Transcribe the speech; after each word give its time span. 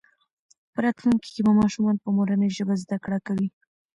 په 0.73 0.79
راتلونکي 0.85 1.29
کې 1.33 1.41
به 1.45 1.51
ماشومان 1.61 1.95
په 2.03 2.09
مورنۍ 2.15 2.49
ژبه 2.57 2.75
زده 2.83 2.97
کړه 3.05 3.19
کوي. 3.27 3.47